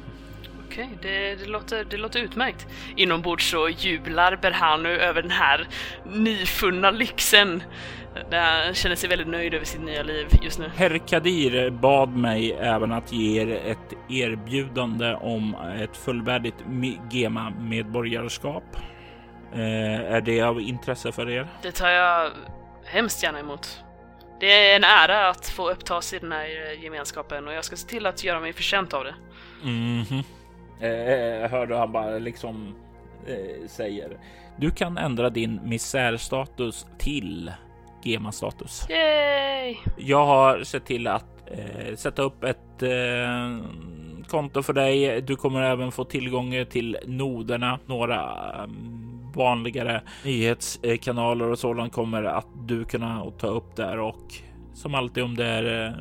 [0.67, 2.67] Okej, okay, det, det, låter, det låter utmärkt.
[2.97, 5.69] Inombords så jublar Berhanu över den här
[6.13, 7.63] nyfunna lyxen.
[8.65, 10.71] Han känner sig väldigt nöjd över sitt nya liv just nu.
[10.77, 16.65] Herr Kadir bad mig även att ge er ett erbjudande om ett fullvärdigt
[17.11, 18.77] GEMA-medborgarskap.
[19.53, 21.47] Eh, är det av intresse för er?
[21.63, 22.31] Det tar jag
[22.85, 23.84] hemskt gärna emot.
[24.45, 26.47] Det är en ära att få upptas i den här
[26.83, 29.15] gemenskapen och jag ska se till att göra mig förtjänt av det.
[29.63, 30.25] Mm -hmm.
[30.81, 32.75] eh, hörde han bara liksom
[33.27, 34.19] eh, säger.
[34.57, 37.53] Du kan ändra din misärstatus till
[38.03, 38.87] GEMA-status.
[38.91, 39.77] Yay!
[39.97, 43.67] Jag har sett till att eh, sätta upp ett eh,
[44.29, 45.23] konto för dig.
[45.23, 52.49] Du kommer även få tillgång till noderna, några um, vanligare nyhetskanaler och sådant kommer att
[52.67, 54.35] du kunna ta upp där och
[54.75, 55.93] som alltid om det är eh,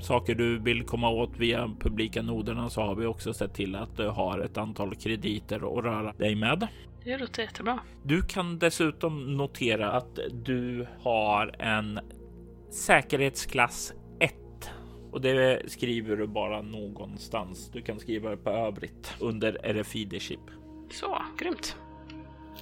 [0.00, 3.96] saker du vill komma åt via publika noderna så har vi också sett till att
[3.96, 6.68] du har ett antal krediter att röra dig med.
[7.04, 7.78] Det låter jättebra.
[8.02, 12.00] Du kan dessutom notera att du har en
[12.70, 14.34] säkerhetsklass 1
[15.12, 17.70] och det skriver du bara någonstans.
[17.72, 20.40] Du kan skriva det på övrigt under RFID-chip.
[20.90, 21.76] Så, grymt.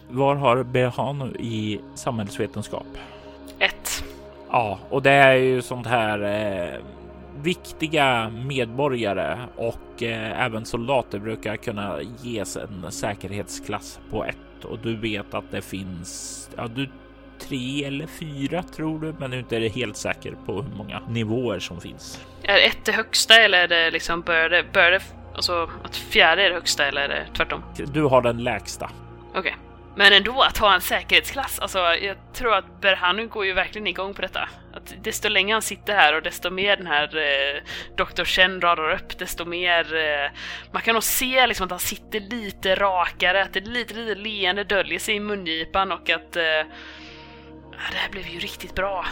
[0.08, 2.86] Var har Behanu i samhällsvetenskap?
[3.58, 4.04] 1.
[4.50, 6.80] Ja, och det är ju sånt här eh,
[7.42, 14.96] viktiga medborgare och eh, även soldater brukar kunna ges en säkerhetsklass på ett och du
[14.96, 16.50] vet att det finns.
[16.56, 16.88] Ja, du
[17.38, 21.58] tre eller fyra tror du, men du är inte helt säker på hur många nivåer
[21.58, 22.20] som finns.
[22.42, 25.00] Är ett det högsta eller är det liksom bör det, bör det
[25.34, 27.62] alltså att fjärde är det högsta eller är det tvärtom?
[27.92, 28.90] Du har den lägsta.
[29.30, 29.40] Okej.
[29.40, 29.69] Okay.
[29.96, 34.14] Men ändå, att ha en säkerhetsklass, alltså jag tror att Berhanu går ju verkligen igång
[34.14, 34.48] på detta.
[34.72, 37.62] Att desto längre han sitter här och desto mer den här eh,
[37.96, 38.24] Dr.
[38.24, 39.94] Chen radar upp, desto mer...
[39.94, 40.30] Eh,
[40.72, 44.64] man kan nog se liksom att han sitter lite rakare, att det lite, lite leende
[44.64, 46.36] döljer sig i mungipan och att...
[46.36, 46.66] Eh,
[47.90, 49.06] det här blev ju riktigt bra.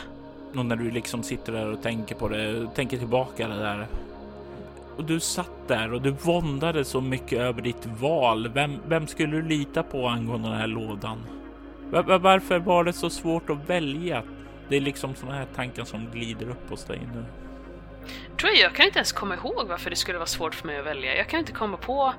[0.57, 3.87] Och när du liksom sitter där och tänker på det, tänker tillbaka det där
[4.99, 8.49] och du satt där och du våndade så mycket över ditt val.
[8.55, 11.27] Vem, vem skulle du lita på angående den här lådan?
[12.21, 14.23] Varför var det så svårt att välja?
[14.69, 17.25] Det är liksom sådana här tankar som glider upp hos dig nu.
[18.41, 20.79] Tror jag, jag kan inte ens komma ihåg varför det skulle vara svårt för mig
[20.79, 21.17] att välja.
[21.17, 22.15] Jag kan inte komma på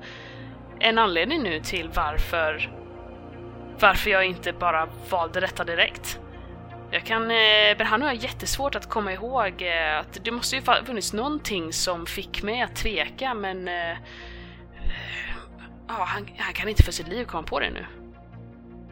[0.80, 2.70] en anledning nu till varför
[3.80, 6.20] varför jag inte bara valde detta direkt.
[6.92, 10.62] Jag kan, eh, men han har jättesvårt att komma ihåg eh, att det måste ju
[10.86, 13.66] funnits någonting som fick mig att tveka men
[15.88, 17.86] ja, han, han, kan inte för sitt liv komma på det nu.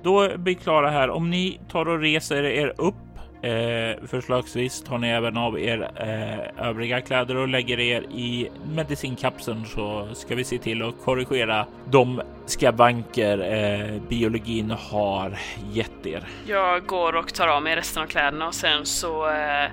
[0.02, 1.10] Då blir vi klara här.
[1.10, 2.94] Om ni tar och reser er upp
[3.42, 9.66] Eh, förslagsvis tar ni även av er eh, övriga kläder och lägger er i medicinkapseln
[9.66, 15.38] så ska vi se till att korrigera de skavanker eh, biologin har
[15.72, 16.24] gett er.
[16.46, 19.70] Jag går och tar av mig resten av kläderna och sen så eh,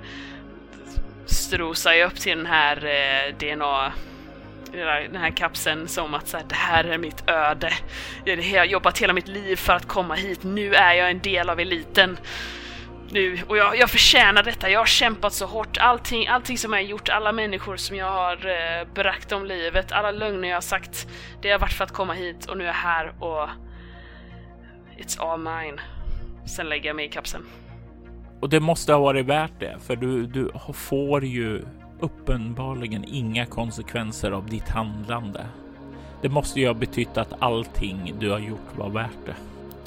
[1.26, 3.94] strosar jag upp till den här eh, DNA
[5.12, 7.74] den här kapseln som att så här, det här är mitt öde.
[8.26, 10.44] Jag har jobbat hela mitt liv för att komma hit.
[10.44, 12.18] Nu är jag en del av eliten
[13.12, 14.70] nu och jag, jag förtjänar detta.
[14.70, 15.78] Jag har kämpat så hårt.
[15.78, 19.92] Allting, allting som jag har gjort, alla människor som jag har eh, bragt om livet,
[19.92, 21.08] alla lögner jag har sagt,
[21.42, 23.50] det har varit för att komma hit och nu är jag här och
[24.98, 25.82] it's all mine.
[26.46, 27.44] Sen lägger jag mig i kapseln.
[28.40, 31.66] Och det måste ha varit värt det, för du, du får ju
[32.00, 35.46] uppenbarligen inga konsekvenser av ditt handlande.
[36.22, 39.36] Det måste ju ha betytt att allting du har gjort var värt det.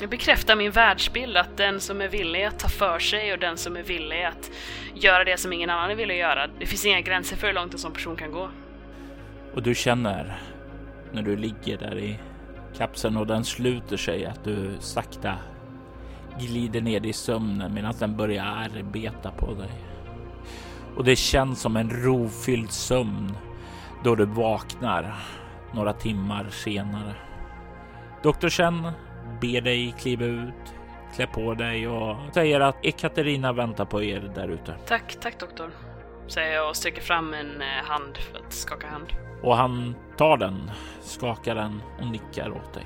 [0.01, 3.57] Jag bekräftar min världsbild att den som är villig att ta för sig och den
[3.57, 4.51] som är villig att
[4.95, 7.55] göra det som ingen annan är villig att göra, det finns inga gränser för hur
[7.55, 8.51] långt en sån person kan gå.
[9.55, 10.39] Och du känner
[11.13, 12.19] när du ligger där i
[12.77, 15.35] kapseln och den sluter sig att du sakta
[16.41, 19.71] glider ner i sömnen medan den börjar arbeta på dig.
[20.97, 23.37] Och det känns som en rofylld sömn
[24.05, 25.15] då du vaknar
[25.75, 27.15] några timmar senare.
[28.23, 28.93] Doktor Chen
[29.40, 30.74] ber dig kliva ut,
[31.14, 34.74] klä på dig och säger att Ekaterina väntar på er där ute.
[34.87, 35.70] Tack, tack doktor,
[36.29, 39.07] säger jag och sträcker fram en eh, hand för att skaka hand.
[39.42, 40.70] Och han tar den,
[41.01, 42.85] skakar den och nickar åt dig.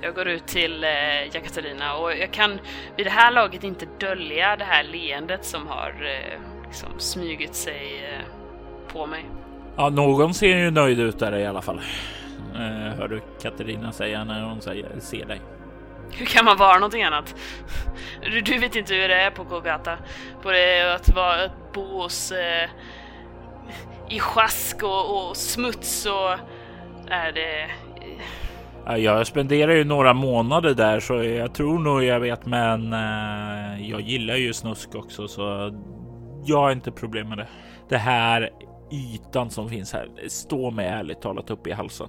[0.00, 0.90] Jag går ut till eh,
[1.34, 2.58] Jekaterina och jag kan
[2.96, 8.04] vid det här laget inte dölja det här leendet som har eh, liksom smugit sig
[8.12, 9.24] eh, på mig.
[9.76, 11.80] Ja, någon ser ju nöjd ut där i alla fall.
[12.54, 15.40] Eh, hör du Katarina säga när hon säger, ser dig.
[16.12, 17.34] Hur kan man vara någonting annat?
[18.22, 19.98] Du, du vet inte hur det är på Kolgata.
[20.42, 22.32] På det att vara att bo hos...
[22.32, 22.70] Eh,
[24.08, 26.32] I sjask och, och smuts och...
[27.10, 27.70] Är det...
[28.86, 33.90] Ja, Jag spenderar ju några månader där så jag tror nog jag vet men eh,
[33.90, 35.72] jag gillar ju snusk också så
[36.44, 37.48] jag har inte problem med det.
[37.88, 38.50] Det här
[38.92, 42.08] ytan som finns här står mig ärligt talat upp i halsen.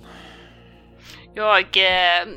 [1.33, 2.27] Jag eh,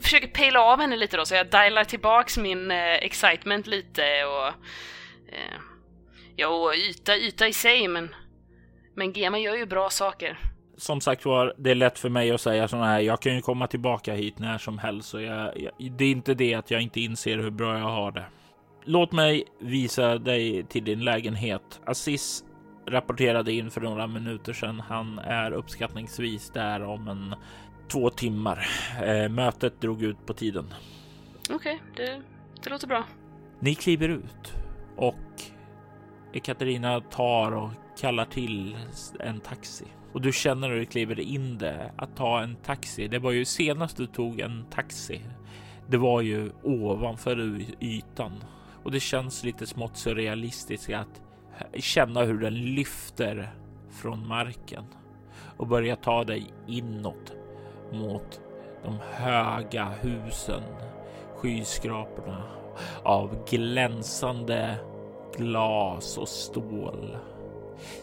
[0.00, 4.46] försöker pejla av henne lite då så jag dialar tillbaks min eh, excitement lite och...
[5.32, 5.60] Eh,
[6.36, 8.14] ja, och yta, yta i sig men...
[8.96, 10.38] Men Gema gör ju bra saker.
[10.76, 13.00] Som sagt var, det är lätt för mig att säga sådana här.
[13.00, 16.34] Jag kan ju komma tillbaka hit när som helst så jag, jag, det är inte
[16.34, 18.24] det att jag inte inser hur bra jag har det.
[18.84, 21.80] Låt mig visa dig till din lägenhet.
[21.86, 22.44] Aziz
[22.86, 24.80] rapporterade in för några minuter sedan.
[24.80, 27.34] Han är uppskattningsvis där om en
[27.88, 28.66] två timmar.
[29.02, 30.74] Eh, mötet drog ut på tiden.
[31.50, 32.22] Okej, det,
[32.62, 33.04] det låter bra.
[33.60, 34.54] Ni kliver ut
[34.96, 35.14] och
[36.42, 37.70] Katarina tar och
[38.00, 38.76] kallar till
[39.20, 39.84] en taxi.
[40.12, 43.08] Och du känner när du kliver in det att ta en taxi.
[43.08, 45.20] Det var ju senast du tog en taxi.
[45.88, 48.32] Det var ju ovanför ytan
[48.84, 51.22] och det känns lite smått surrealistiskt att
[51.74, 53.54] känna hur den lyfter
[53.90, 54.84] från marken
[55.56, 57.32] och börjar ta dig inåt
[57.94, 58.40] mot
[58.82, 60.62] de höga husen,
[61.36, 62.42] skyskraporna
[63.02, 64.76] av glänsande
[65.36, 67.16] glas och stål,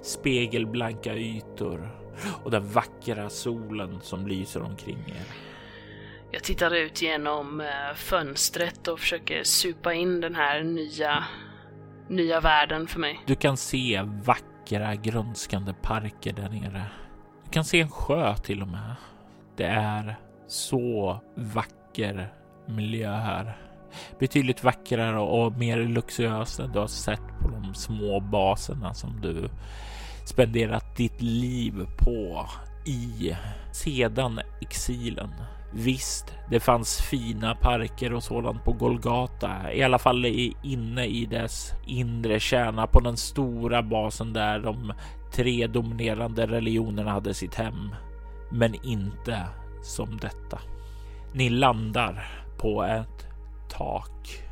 [0.02, 1.90] spegelblanka ytor
[2.44, 5.26] och den vackra solen som lyser omkring er.
[6.32, 11.24] Jag tittar ut genom eh, fönstret och försöker supa in den här nya,
[12.10, 13.20] nya världen för mig.
[13.26, 16.86] Du kan se vackra grönskande parker där nere.
[17.44, 18.96] Du kan se en sjö till och med.
[19.62, 20.16] Det är
[20.48, 22.34] så vacker
[22.68, 23.58] miljö här.
[24.20, 29.50] Betydligt vackrare och mer luxuös än du har sett på de små baserna som du
[30.26, 32.46] spenderat ditt liv på
[32.86, 33.36] i
[33.74, 35.30] sedan exilen.
[35.74, 40.26] Visst, det fanns fina parker och sådant på Golgata, i alla fall
[40.64, 44.94] inne i dess inre kärna på den stora basen där de
[45.34, 47.90] tre dominerande religionerna hade sitt hem.
[48.52, 49.48] Men inte
[49.84, 50.60] som detta.
[51.34, 53.28] Ni landar på ett
[53.70, 54.44] tak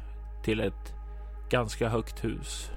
[0.43, 0.93] till ett
[1.49, 2.71] ganska högt hus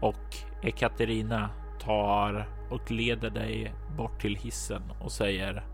[0.00, 5.64] och Ekaterina tar och leder dig bort till hissen och säger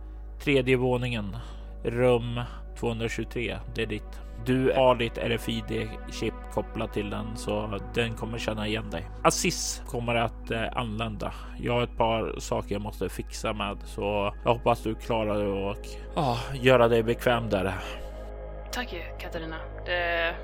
[0.40, 1.36] tredje våningen,
[1.84, 2.40] rum
[2.78, 3.58] 223.
[3.74, 4.20] Det är ditt.
[4.44, 9.08] Du har ditt RFID-chip kopplat till den så den kommer känna igen dig.
[9.22, 11.32] Aziz kommer att eh, anlända.
[11.58, 15.70] Jag har ett par saker jag måste fixa med så jag hoppas du klarar det
[15.70, 15.76] och
[16.14, 17.74] ah, göra dig bekväm där.
[18.72, 19.56] Tack Katarina.
[19.86, 20.34] Det...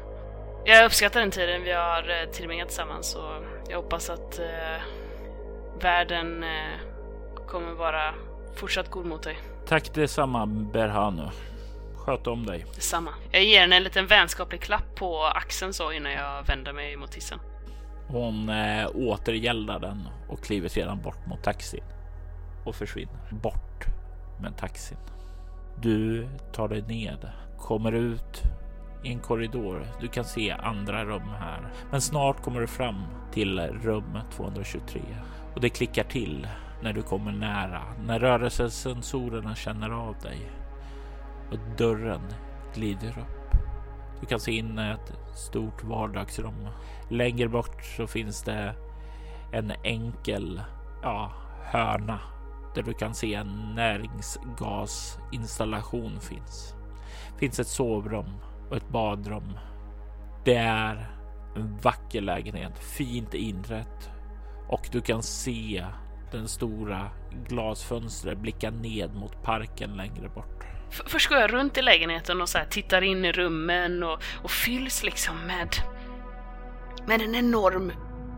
[0.64, 4.82] Jag uppskattar den tiden vi har eh, tillbringat tillsammans och jag hoppas att eh,
[5.80, 6.78] världen eh,
[7.46, 8.14] kommer vara
[8.54, 9.38] fortsatt god mot dig.
[9.66, 11.28] Tack detsamma Berhanu.
[12.02, 12.66] Sköt om dig.
[12.74, 13.10] Detsamma.
[13.30, 17.14] Jag ger henne en liten vänskaplig klapp på axeln så innan jag vänder mig mot
[17.14, 17.38] hissen.
[18.08, 21.84] Hon eh, återgäldar den och kliver sedan bort mot taxin
[22.64, 23.84] och försvinner bort
[24.40, 24.98] med taxin.
[25.82, 27.28] Du tar dig ned,
[27.58, 28.42] kommer ut
[29.04, 29.86] i en korridor.
[30.00, 35.00] Du kan se andra rum här, men snart kommer du fram till rum 223
[35.54, 36.48] och det klickar till
[36.82, 40.61] när du kommer nära, när rörelsesensorerna känner av dig
[41.52, 42.22] och dörren
[42.74, 43.56] glider upp.
[44.20, 46.68] Du kan se in ett stort vardagsrum.
[47.08, 48.74] Längre bort så finns det
[49.52, 50.62] en enkel
[51.02, 51.32] ja,
[51.62, 52.20] hörna
[52.74, 56.74] där du kan se en näringsgasinstallation finns.
[57.38, 58.36] Finns ett sovrum
[58.70, 59.58] och ett badrum.
[60.44, 61.06] Det är
[61.56, 64.10] en vacker lägenhet, fint inrett
[64.68, 65.86] och du kan se
[66.30, 67.10] den stora
[67.48, 70.71] glasfönstret blicka ned mot parken längre bort.
[71.06, 75.02] Först går jag runt i lägenheten och så tittar in i rummen och, och fylls
[75.02, 75.76] liksom med,
[77.06, 77.92] med en enorm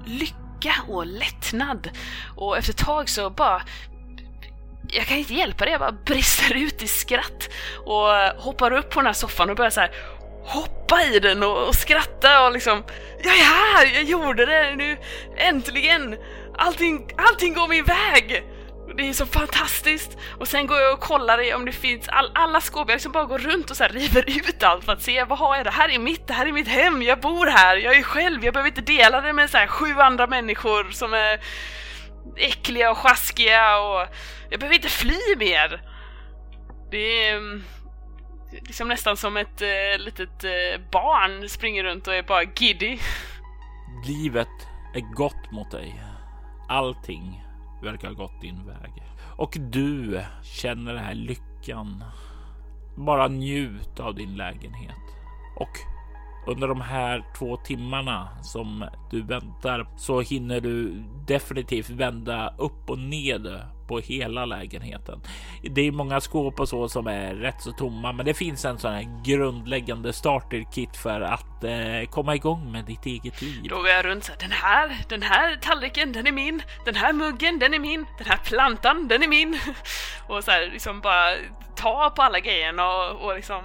[0.07, 1.91] lycka och lättnad.
[2.37, 3.63] Och efter ett tag så bara
[4.89, 7.49] jag kan inte hjälpa det, jag bara brister ut i skratt
[7.85, 8.09] och
[8.43, 9.91] hoppar upp på den här soffan och börjar så här
[10.45, 12.83] hoppa i den och, och skratta och liksom
[13.23, 14.97] Jag är här, jag gjorde det nu,
[15.37, 16.17] äntligen!
[16.59, 18.45] Allting, allting går min väg!
[18.97, 20.19] Det är så fantastiskt!
[20.39, 23.25] Och sen går jag och kollar om det finns all, alla skåp, jag liksom bara
[23.25, 25.89] går runt och så river ut allt för att se vad har jag det här
[25.89, 28.71] är mitt, det här är mitt hem, jag bor här, jag är själv, jag behöver
[28.71, 31.41] inte dela det med så här sju andra människor som är
[32.37, 34.07] äckliga och sjaskiga och
[34.51, 35.81] jag behöver inte fly mer!
[36.91, 37.65] Det är mm,
[38.51, 42.99] liksom nästan som ett äh, litet äh, barn springer runt och är bara giddy.
[44.07, 44.49] Livet
[44.95, 46.03] är gott mot dig.
[46.69, 47.44] Allting
[47.85, 49.03] verkar ha gått din väg
[49.37, 52.05] och du känner den här lyckan.
[52.97, 54.97] Bara njut av din lägenhet
[55.57, 55.71] och
[56.47, 62.99] under de här två timmarna som du väntar så hinner du definitivt vända upp och
[62.99, 65.21] ned på hela lägenheten.
[65.63, 68.79] Det är många skåp och så som är rätt så tomma, men det finns en
[68.79, 73.67] sån här grundläggande starter kit för att eh, komma igång med ditt eget liv.
[73.69, 76.95] Då går jag runt så här, den här, den här tallriken, den är min, den
[76.95, 79.59] här muggen, den är min, den här plantan, den är min.
[80.29, 81.35] och så här liksom bara
[81.77, 83.63] ta på alla grejerna och, och liksom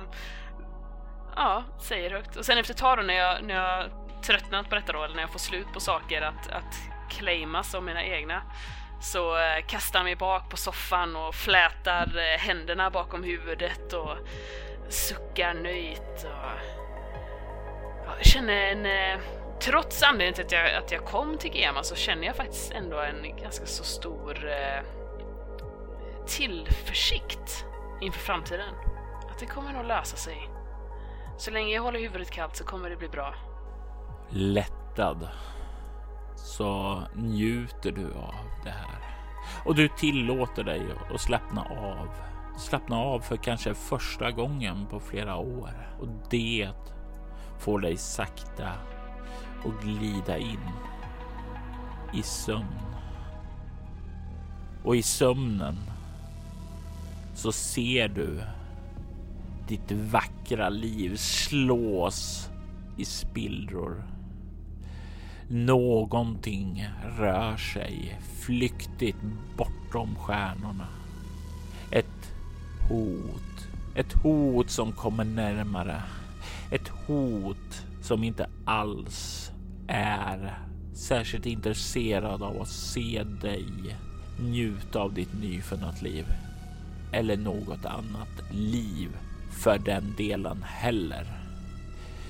[1.36, 2.36] ja, säger högt.
[2.36, 3.90] Och sen efter ett tag då när jag, när jag
[4.24, 6.76] tröttnat på detta då, eller när jag får slut på saker att, att
[7.10, 8.42] claima som mina egna,
[9.02, 14.18] så eh, kastar han mig bak på soffan och flätar eh, händerna bakom huvudet och
[14.90, 16.60] suckar nöjt och
[18.06, 19.20] jag känner en eh,
[19.62, 23.00] Trots anledningen till att jag, att jag kom till Gema så känner jag faktiskt ändå
[23.00, 24.50] en ganska så stor
[26.28, 27.66] tillförsikt
[28.02, 28.74] inför framtiden.
[29.32, 30.50] Att det kommer nog lösa sig.
[31.38, 33.36] Så länge jag håller huvudet kallt så kommer det bli bra.
[34.30, 35.30] Lättad
[36.44, 39.00] så njuter du av det här
[39.66, 40.82] och du tillåter dig
[41.14, 42.08] att slappna av.
[42.58, 46.70] Slappna av för kanske första gången på flera år och det
[47.60, 48.72] får dig sakta
[49.64, 50.70] och glida in
[52.14, 52.80] i sömn.
[54.84, 55.78] Och i sömnen
[57.36, 58.42] så ser du
[59.68, 62.50] ditt vackra liv slås
[62.98, 64.04] i spillror.
[65.52, 66.88] Någonting
[67.18, 69.18] rör sig flyktigt
[69.58, 70.88] bortom stjärnorna.
[71.92, 72.32] Ett
[72.90, 73.68] hot.
[73.96, 76.02] Ett hot som kommer närmare.
[76.72, 79.52] Ett hot som inte alls
[79.88, 80.60] är
[80.94, 83.66] särskilt intresserad av att se dig
[84.40, 86.26] njuta av ditt nyfunna liv
[87.12, 89.10] eller något annat liv
[89.52, 91.26] för den delen heller.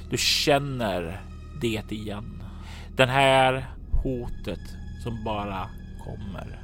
[0.09, 1.22] Du känner
[1.61, 2.38] det igen.
[2.99, 3.65] Den här
[4.03, 4.59] hotet
[5.03, 5.69] som bara
[6.03, 6.59] kommer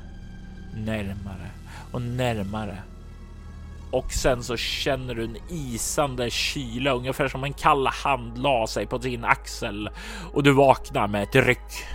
[0.73, 1.49] närmare
[1.91, 2.77] och närmare.
[3.91, 8.86] Och sen så känner du en isande kyla, ungefär som en kall hand la sig
[8.88, 9.89] på din axel
[10.33, 11.86] och du vaknar med ett ryck.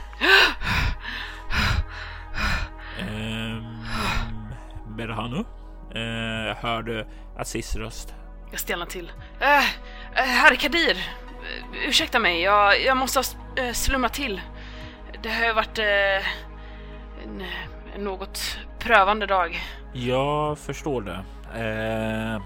[3.01, 7.07] Ehm, um, Berhanu, uh, eh, hör du
[7.39, 8.15] Aziz röst?
[8.51, 9.13] Jag stelnar till.
[9.41, 9.65] Eh, eh, uh,
[10.13, 10.95] uh, herr Kadir!
[10.95, 13.25] Uh, ursäkta mig, jag, jag måste ha
[13.61, 14.41] uh, till.
[15.23, 16.27] Det har ju varit eh,
[17.25, 17.43] en,
[17.95, 19.61] en, något prövande dag.
[19.93, 21.25] Jag förstår det.
[21.55, 22.43] Eh,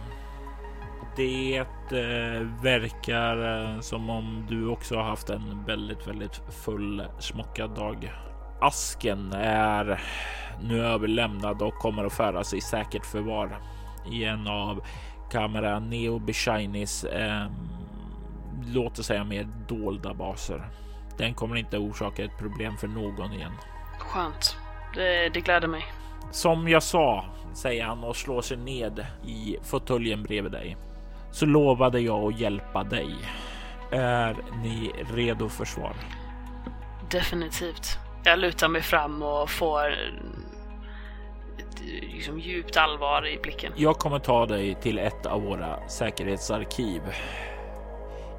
[1.17, 8.13] det eh, verkar som om du också har haft en väldigt, väldigt fullsmockad dag.
[8.61, 10.01] Asken är
[10.63, 13.59] nu överlämnad och kommer att föras i säkert förvar
[14.13, 14.81] i en av
[15.31, 17.47] kamera Neo Beshinis eh,
[18.67, 20.71] låt oss säga mer dolda baser.
[21.17, 23.53] Den kommer inte orsaka ett problem för någon igen.
[23.99, 24.57] Skönt.
[24.95, 25.85] Det, det gläder mig.
[26.31, 30.77] Som jag sa, säger han och slår sig ned i fåtöljen bredvid dig.
[31.33, 33.15] Så lovade jag att hjälpa dig.
[33.91, 35.93] Är ni redo för svar?
[37.11, 37.99] Definitivt.
[38.25, 39.95] Jag lutar mig fram och får
[42.01, 43.73] liksom djupt allvar i blicken.
[43.77, 47.03] Jag kommer ta dig till ett av våra säkerhetsarkiv.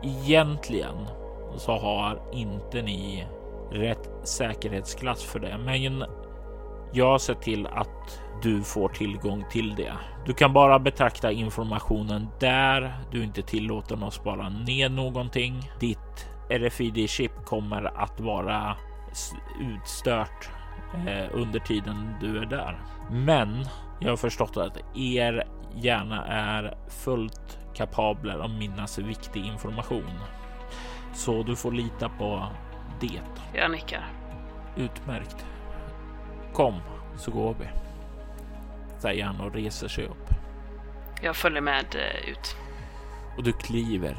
[0.03, 1.07] Egentligen
[1.57, 3.27] så har inte ni
[3.71, 6.05] rätt säkerhetsklass för det, men
[6.93, 9.93] Jag ser till att du får tillgång till det.
[10.25, 15.71] Du kan bara betrakta informationen där du inte tillåter någon spara ner någonting.
[15.79, 18.75] Ditt RFID-chip kommer att vara
[19.61, 20.49] utstört
[21.07, 22.79] eh, under tiden du är där.
[23.11, 23.65] Men
[23.99, 25.43] jag har förstått att er
[25.75, 30.19] hjärna är fullt kapabler att minnas viktig information.
[31.16, 32.47] Så du får lita på
[32.99, 33.22] det.
[33.53, 34.07] Jag nickar.
[34.76, 35.45] Utmärkt.
[36.53, 36.80] Kom
[37.18, 37.68] så går vi.
[38.99, 40.30] Säger han och reser sig upp.
[41.22, 42.55] Jag följer med eh, ut.
[43.38, 44.18] Och du kliver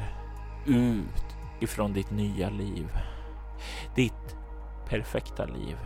[0.65, 2.87] ut ifrån ditt nya liv.
[3.95, 4.35] Ditt
[4.89, 5.77] perfekta liv.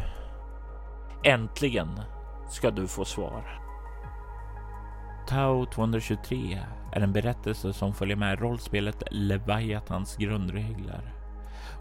[1.23, 2.01] Äntligen
[2.49, 3.60] ska du få svar.
[5.31, 6.59] Tau 223
[6.91, 11.13] är en berättelse som följer med rollspelet Leviathans grundregler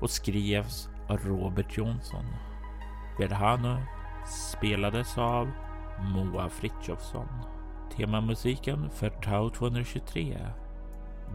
[0.00, 2.24] och skrevs av Robert Jonsson.
[3.18, 3.76] Berhanu
[4.26, 5.50] spelades av
[6.14, 7.28] Moa Fritjofsson.
[7.96, 10.38] Temamusiken för Tau 223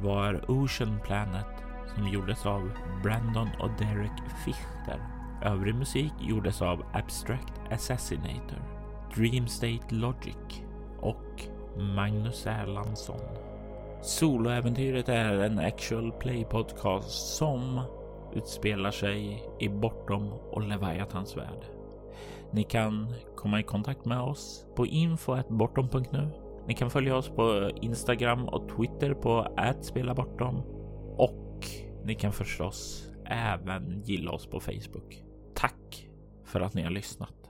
[0.01, 1.63] var Ocean Planet
[1.95, 2.71] som gjordes av
[3.03, 4.99] Brandon och Derek Fichter.
[5.43, 8.61] Övrig musik gjordes av Abstract Assassinator,
[9.15, 10.61] Dream State Logic
[11.01, 13.19] och Magnus Erlandsson.
[14.01, 17.81] Soloäventyret är en actual play podcast som
[18.33, 21.65] utspelar sig i Bortom och Leviathans värld.
[22.51, 26.29] Ni kan komma i kontakt med oss på info.bortom.nu.
[26.67, 29.47] Ni kan följa oss på Instagram och Twitter på
[29.81, 30.61] @spelabortom
[31.17, 31.65] och
[32.03, 35.23] ni kan förstås även gilla oss på Facebook.
[35.55, 36.09] Tack
[36.43, 37.44] för att ni har lyssnat.